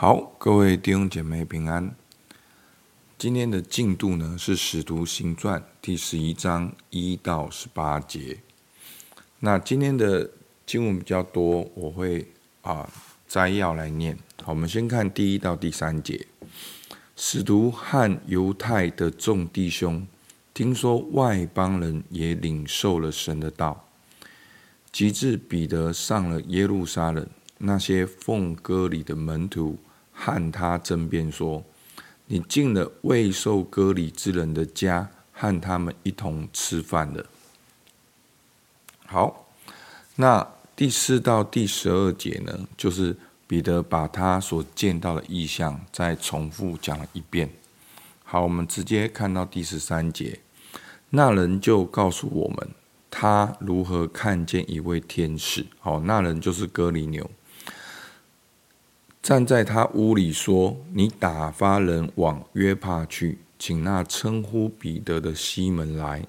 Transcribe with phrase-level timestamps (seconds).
[0.00, 1.92] 好，各位弟兄姐妹平安。
[3.18, 8.38] 今天的进度呢是《使徒行传》第十一章一到十八节。
[9.40, 10.30] 那今天的
[10.64, 12.28] 经文比较多，我会
[12.62, 12.88] 啊
[13.26, 14.16] 摘要来念。
[14.44, 16.28] 好，我们先看第一到第三节。
[17.16, 20.06] 使徒和犹太的众弟兄
[20.54, 23.88] 听说外邦人也领受了神的道，
[24.92, 27.26] 及至彼得上了耶路撒冷，
[27.58, 29.76] 那些奉割礼的门徒。
[30.20, 31.62] 和他争辩说
[32.26, 37.24] ：“你进了未受割礼之人的家，和他们一同吃饭了。”
[39.06, 39.46] 好，
[40.16, 47.48] 那第四到第十二节呢，就是彼得把他所见到的异象再重复讲了一遍。
[48.24, 50.40] 好，我们直接看到第十三节，
[51.10, 52.70] 那人就告诉我们，
[53.10, 55.64] 他如何看见一位天使。
[55.78, 57.30] 好，那人就是哥尼流。
[59.20, 66.26] 站在他屋里说：“你打发人往约帕去，请那称呼彼得的西门来，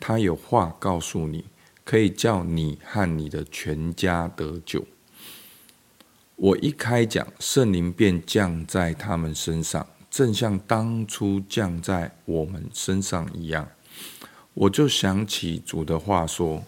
[0.00, 1.44] 他有话告诉你，
[1.84, 4.86] 可以叫你和你的全家得救。”
[6.36, 13.68] 我一开讲，圣灵便降在他们身上，正像当初降在我们身上一样。
[14.54, 16.64] 我就想起主的话说：“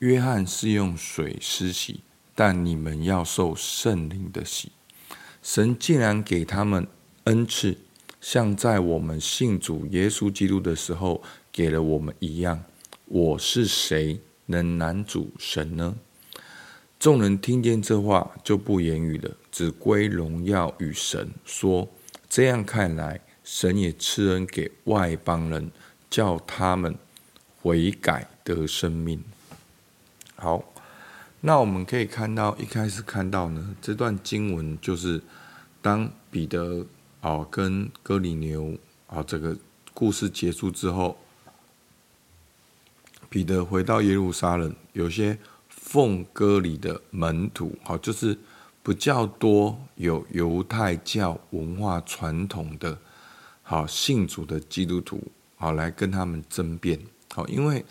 [0.00, 2.00] 约翰是用水施洗，
[2.34, 4.72] 但你们要受圣灵的洗。”
[5.44, 6.86] 神竟然给他们
[7.24, 7.76] 恩赐，
[8.18, 12.64] 像在我们信主耶稣基督的时候给了我们一样。
[13.04, 15.96] 我是谁能拦阻神呢？
[16.98, 21.86] 众人听见这话就不言语了，只归荣耀与神，说：
[22.26, 25.70] 这样看来，神也赐恩给外邦人，
[26.08, 26.96] 叫他们
[27.60, 29.22] 悔改得生命。
[30.36, 30.73] 好。
[31.46, 35.20] 那我们可以看到，一开始看到呢，这段经文就是
[35.82, 36.86] 当彼得
[37.20, 39.54] 啊跟哥尼流啊这个
[39.92, 41.18] 故事结束之后，
[43.28, 45.36] 彼得回到耶路撒冷，有些
[45.68, 48.38] 奉割礼的门徒，好，就是
[48.82, 52.98] 比较多有犹太教文化传统的，
[53.60, 55.22] 好信主的基督徒，
[55.56, 56.98] 好来跟他们争辩，
[57.34, 57.84] 好，因为。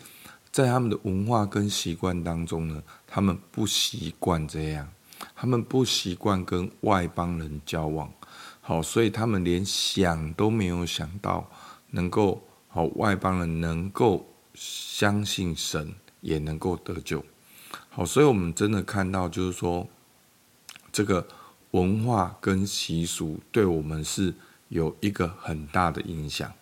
[0.54, 4.88] 在他们的文化跟习惯当中呢，他们不习惯这样，
[5.34, 8.08] 他们不习惯跟外邦人交往，
[8.60, 11.50] 好，所以他们连想都没有想到
[11.90, 17.24] 能够好外邦人能够相信神，也能够得救，
[17.90, 19.84] 好，所以我们真的看到就是说，
[20.92, 21.26] 这个
[21.72, 24.32] 文化跟习俗对我们是
[24.68, 26.52] 有一个很大的影响。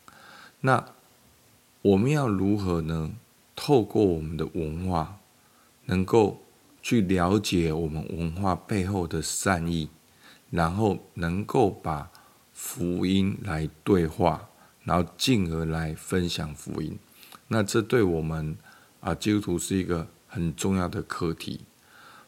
[0.60, 0.82] 那
[1.82, 3.10] 我们要如何呢？
[3.54, 5.18] 透过我们的文化，
[5.84, 6.42] 能够
[6.80, 9.90] 去了解我们文化背后的善意，
[10.50, 12.10] 然后能够把
[12.52, 14.48] 福音来对话，
[14.84, 16.98] 然后进而来分享福音。
[17.48, 18.56] 那这对我们
[19.00, 21.60] 啊基督徒是一个很重要的课题。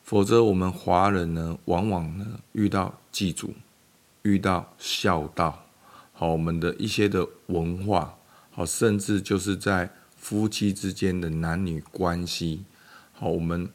[0.03, 3.55] 否则，我们华人呢，往往呢遇到祭祖，
[4.23, 5.65] 遇到孝道，
[6.12, 8.19] 好，我们的一些的文化，
[8.51, 9.91] 好，甚至就是在。
[10.25, 12.65] 夫妻之间的男女关系，
[13.12, 13.69] 好，我们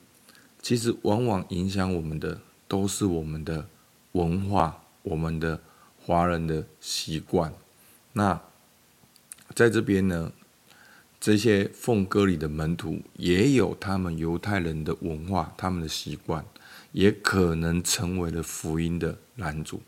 [0.60, 3.68] 其实往往影响我们的都是我们的
[4.14, 5.62] 文化，我们的
[6.04, 7.54] 华人的习惯。
[8.14, 8.42] 那
[9.54, 10.32] 在这边呢，
[11.20, 16.44] 这些奉割礼的门徒也有他们犹太人的文化，他们的习惯，
[16.94, 19.84] 也可能成为了福音的拦阻。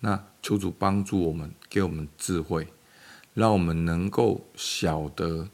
[0.00, 2.66] 那求主帮助我们，给我们智慧，
[3.32, 5.48] 让我们能够晓得。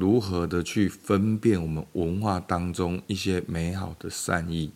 [0.00, 4.72] 如何的去分辨我们文化当中一些美好的善意，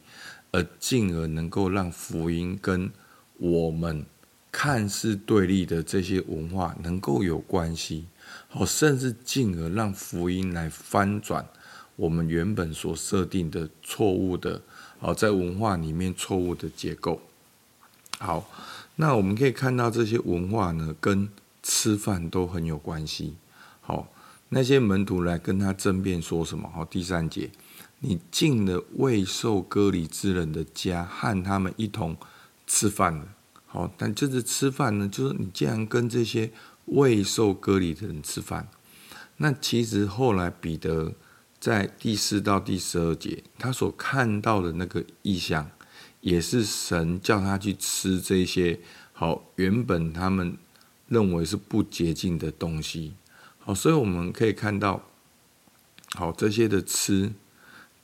[0.53, 2.91] 而进而能够让福音跟
[3.39, 4.05] 我们
[4.53, 8.05] 看似对立的这些文化能够有关系，
[8.49, 11.45] 好，甚至进而让福音来翻转
[11.97, 14.61] 我们原本所设定的错误的，
[14.99, 17.21] 好，在文化里面错误的结构。
[18.19, 18.49] 好，
[18.97, 21.29] 那我们可以看到这些文化呢，跟
[21.63, 23.35] 吃饭都很有关系。
[24.51, 26.71] 那些门徒来跟他争辩，说什么？
[26.73, 27.51] 好，第三节，
[28.01, 32.17] 你进了未受割礼之人的家，和他们一同
[32.67, 33.27] 吃饭了。
[33.67, 36.53] 好，但这次吃饭呢，就是你既然跟这些
[36.87, 38.69] 未受割礼的人吃饭，
[39.39, 41.13] 那其实后来彼得
[41.59, 45.69] 在第四到第十二节，他所看到的那个异象，
[46.21, 48.79] 也是神叫他去吃这些
[49.13, 50.57] 好原本他们
[51.09, 53.15] 认为是不洁净的东西。
[53.67, 55.03] 好，所以我们可以看到，
[56.17, 57.33] 好，这些的吃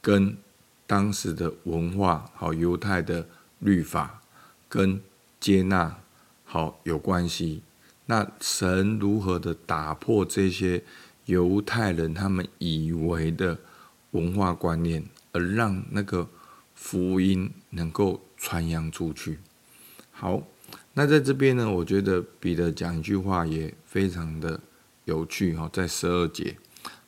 [0.01, 0.35] 跟
[0.87, 3.29] 当时的文化，好，犹太的
[3.59, 4.23] 律法
[4.71, 5.03] 跟
[5.39, 5.99] 接纳，
[6.45, 7.61] 好有关系。
[8.07, 10.83] 那神如何的打破这些
[11.27, 13.59] 犹太人他们以为的
[14.12, 16.27] 文化观念，而让那个
[16.75, 19.39] 福音能够传扬出去？
[20.11, 20.43] 好，
[20.95, 24.59] 那在这边呢，我觉得彼得讲一句话也非常的
[25.11, 26.57] 有趣哈，在十二节，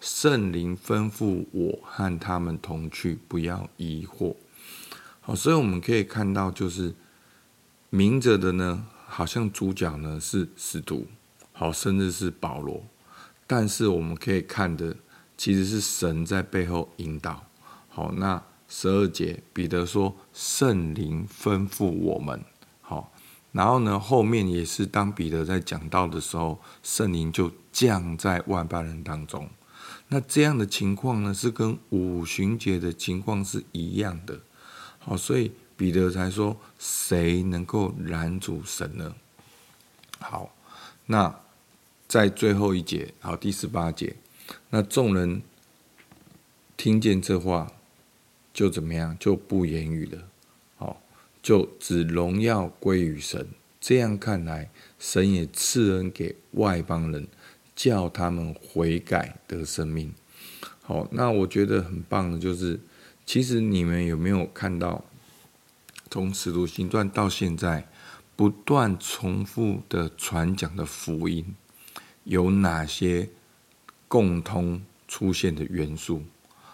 [0.01, 4.35] 圣灵吩咐我和他们同去，不要疑惑。
[5.21, 6.93] 好，所以我们可以看到，就是
[7.91, 8.87] 明着的呢。
[9.07, 11.07] 好像主角呢是使徒，
[11.53, 12.83] 好，甚至是保罗，
[13.47, 14.97] 但是我们可以看的
[15.37, 17.45] 其实是神在背后引导。
[17.89, 22.43] 好，那十二节彼得说圣灵吩咐我们，
[23.53, 29.49] 然后呢后面也是当彼得在讲到的时候，圣灵就降在外邦人当中。
[30.09, 34.41] 那这样的情况呢是跟五旬节的情况是一样的。
[34.99, 35.53] 好，所以。
[35.75, 39.17] 彼得才说：“谁能够拦阻神呢？”
[40.21, 40.55] 好，
[41.07, 41.35] 那
[42.07, 44.15] 在最后一节，好，第十八节，
[44.71, 45.43] 那众人
[46.77, 47.73] 听见这话，
[48.55, 49.17] 就怎么样？
[49.19, 50.23] 就不言语了。
[51.43, 53.49] 就只荣耀归于神。
[53.81, 57.27] 这样看来，神也赐恩给外邦人，
[57.75, 60.15] 叫他们悔改得生命。
[60.81, 62.79] 好，那我觉得很棒的，就是
[63.27, 65.05] 其实你们有没有看到？
[66.11, 67.89] 从《使徒行传》到现在，
[68.37, 71.55] 不断重复的传讲的福音，
[72.25, 73.31] 有哪些
[74.09, 76.25] 共通出现的元素？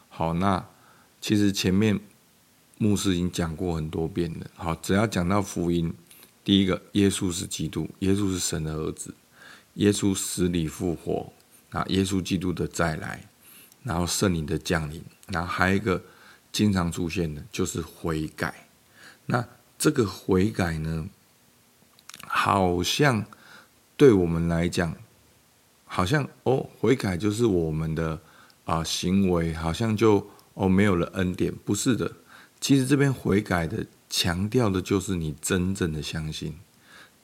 [0.09, 0.69] 好，那
[1.21, 2.01] 其实前面
[2.79, 4.47] 牧师已经讲过很多遍了。
[4.55, 5.93] 好，只要讲到福音，
[6.45, 9.13] 第一个，耶稣是基督，耶稣是神的儿子，
[9.75, 11.33] 耶稣死里复活，
[11.71, 13.29] 啊，耶稣基督的再来，
[13.83, 16.03] 然后圣灵的降临，然后还有一个
[16.53, 18.69] 经常出现的，就是悔改。
[19.27, 19.45] 那
[19.77, 21.09] 这个悔改呢，
[22.27, 23.25] 好像
[23.97, 24.95] 对我们来讲，
[25.85, 28.21] 好像哦，悔改就是我们的
[28.65, 32.11] 啊、行为，好像就哦没有了恩典，不是的。
[32.61, 36.59] 其实这边悔改的强调的就是你真正的相信。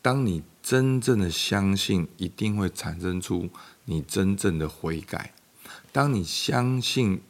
[0.00, 3.48] 当你真正的相信，一定会产生出
[3.84, 5.32] 你真正的悔改。
[5.92, 7.20] 当你相信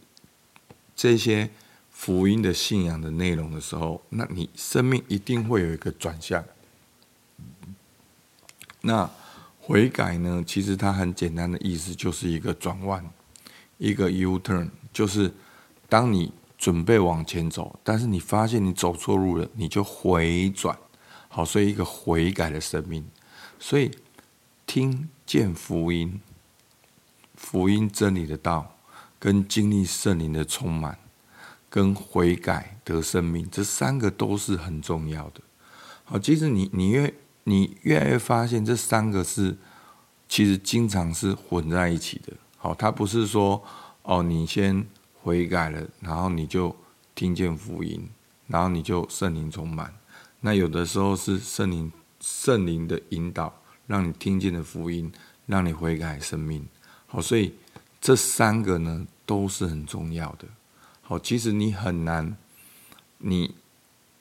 [0.95, 1.51] 这些。
[1.97, 6.45] 福音的信仰的内容的时候，那你生命一定会有一个转向。
[8.81, 9.09] 那
[9.61, 10.43] 悔改呢？
[10.45, 13.09] 其实它很简单的意思就是一个转弯，
[13.79, 15.33] 一个 U turn，就是
[15.89, 16.33] 当你
[16.65, 20.75] 准备往前走，但是你发现你走错路了，你就回转。
[21.29, 23.05] 好，所以一个悔改的生命。
[23.59, 23.91] 所以
[24.65, 26.19] 听见福音、
[27.35, 28.77] 福音真理的道，
[29.19, 30.99] 跟经历圣灵的充满。
[31.69, 35.43] 跟悔改得生命，这三个都是很重要的。
[36.05, 37.13] 好，其实你你越
[37.43, 39.55] 你越来越发现，这三个是
[40.27, 42.33] 其实经常是混在一起的。
[42.57, 43.63] 好，它不是说
[44.01, 44.87] 哦，你先
[45.25, 46.77] 悔改了，然后你就
[47.15, 48.11] 听见福音，
[48.47, 49.95] 然后你就圣灵充满。
[50.41, 51.91] 那有的时候是圣灵
[52.21, 55.11] 圣灵的引导，让你听见的福音，
[55.47, 56.69] 让你悔改生命。
[57.07, 57.55] 好，所以
[58.03, 60.47] 这三个呢都是很重要的。
[61.01, 62.37] 好，其实你很难，
[63.17, 63.55] 你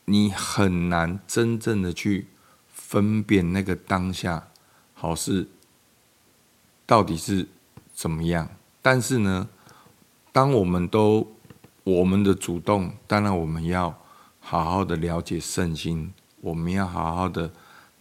[0.05, 2.27] 你很难真正的去
[2.71, 4.47] 分辨那个当下，
[4.93, 5.49] 好是
[6.85, 7.49] 到底是
[7.93, 8.47] 怎么样。
[8.81, 9.49] 但是呢，
[10.33, 11.31] 当我们都
[11.83, 13.95] 我们的主动，当然我们要
[14.39, 16.11] 好好的了解圣经，
[16.41, 17.51] 我们要好好的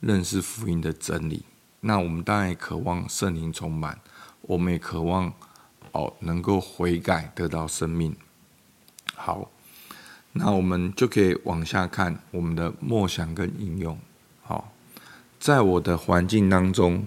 [0.00, 1.44] 认识福音的真理。
[1.80, 4.00] 那我们当然也渴望圣灵充满，
[4.40, 5.34] 我们也渴望
[5.90, 8.16] 哦能够悔改，得到生命。
[9.14, 9.50] 好，
[10.32, 13.98] 那我们就可以往下看我们的默想跟应用。
[14.40, 14.72] 好，
[15.38, 17.06] 在我的环境当中，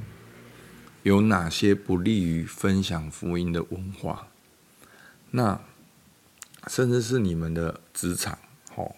[1.01, 4.27] 有哪些不利于分享福音的文化？
[5.35, 5.59] 那
[6.67, 8.39] 甚至是你们的职场。
[8.73, 8.95] 好，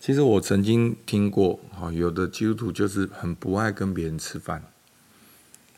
[0.00, 4.64] 其实我曾经听过，好，有的基督徒就是很不爱跟别人吃饭。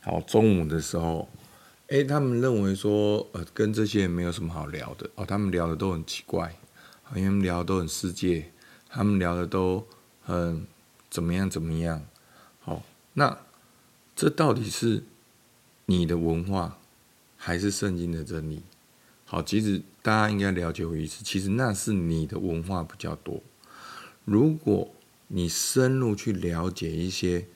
[0.01, 1.29] 好，中午的时候。
[1.89, 5.27] 诶，他们认为说，呃，跟这些人没有什么好聊的哦。
[5.27, 6.55] 他们聊的都很奇怪，
[7.17, 8.53] 因为他们聊的都很世界，
[8.89, 9.85] 他们聊的都
[10.23, 10.65] 很
[11.11, 12.07] 怎么样怎么样。
[12.61, 13.37] 好，那
[14.15, 15.03] 这到底是
[15.87, 16.79] 你的文化，
[17.37, 18.63] 还是圣经的真理？
[19.31, 21.23] 好，其实大家应该了解我意思。
[21.23, 23.41] 其实那是你的文化比较多。
[24.25, 24.93] 如果
[25.29, 27.47] 你深入去了解一些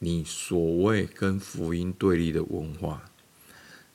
[0.00, 3.04] 你所谓跟福音对立的文化，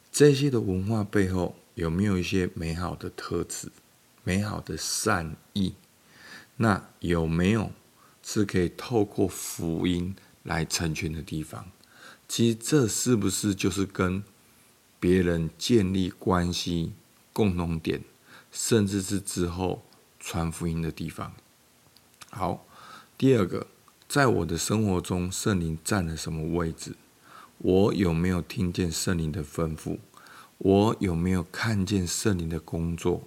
[0.10, 3.70] 这些的文化背后有没有一些美好的特质、
[4.24, 5.74] 美好的善意？
[6.56, 7.74] 那有没有
[8.24, 11.70] 是可以透过福音来成全的地方。
[12.26, 14.24] 其实这是不是就是跟
[14.98, 16.94] 别人建立关系
[17.38, 18.02] 共同点，
[18.52, 19.84] 甚至是之后
[20.20, 21.32] 传福音的地方？
[22.32, 22.66] 好，
[23.16, 23.68] 第二个，
[24.10, 26.96] 在我的生活中，圣灵占了什么位置？
[27.60, 30.00] 我有没有听见圣灵的吩咐？
[30.58, 33.22] 我有没有看见圣灵的工作？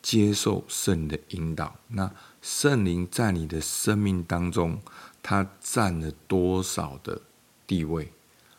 [0.00, 1.74] 接受圣灵的引导？
[1.88, 4.80] 那圣灵在你的生命当中，
[5.20, 7.20] 他占了多少的
[7.66, 8.12] 地位？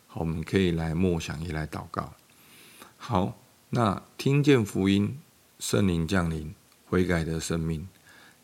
[0.06, 2.12] 好，我们可以来默想，也来祷告。
[2.98, 3.39] 好，
[3.72, 5.16] 那听见福音，
[5.60, 6.52] 圣灵降临，
[6.86, 7.88] 悔改的生命，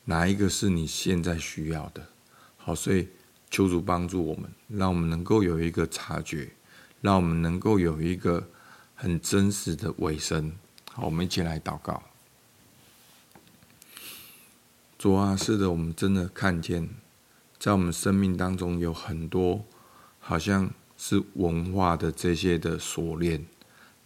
[0.05, 2.07] 哪一个是你现在需要的？
[2.57, 3.09] 好，所以
[3.51, 6.51] 求主帮助我们，让我们能够有一个察觉，
[7.01, 8.49] 让我们能够有一个
[8.95, 10.53] 很真实的尾声。
[10.93, 12.01] 好，我们一起来祷告。
[14.97, 16.89] 主啊，是的，我们真的看见，
[17.59, 19.65] 在我们生命当中有很多，
[20.21, 20.71] 好像。
[20.99, 23.45] 是文化的这些的锁链，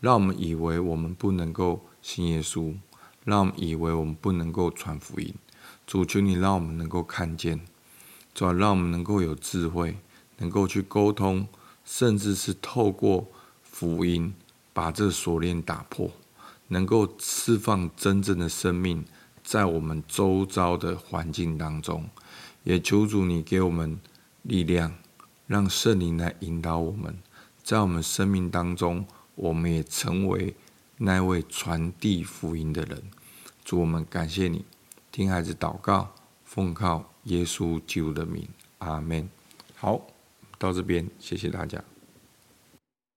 [0.01, 2.75] 让我们以为我们不能够信耶稣，
[3.25, 5.35] 让我们以为我们不能够传福音。
[5.87, 7.61] 主求你让我们能够看见，
[8.35, 9.99] 主要让我们能够有智慧，
[10.39, 11.47] 能够去沟通，
[11.85, 13.29] 甚至是透过
[13.63, 14.35] 福音
[14.73, 16.11] 把这锁链打破，
[16.69, 19.05] 能够释放真正的生命
[19.45, 22.09] 在我们周遭的环境当中。
[22.65, 24.01] 也求主你给我们
[24.43, 24.95] 力量。
[25.47, 27.19] 让圣灵来引导我们，
[27.65, 29.05] 在我们生命当中，
[29.41, 30.55] 我们也成为
[30.99, 33.03] 那位传递福音的人。
[33.65, 34.67] 主，我们感谢你，
[35.11, 38.47] 听孩子祷告，奉靠耶稣基督的名，
[38.81, 39.27] 阿门。
[39.77, 40.03] 好，
[40.59, 41.83] 到这边，谢谢大家。